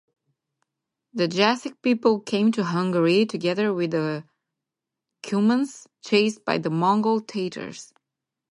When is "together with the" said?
3.27-4.23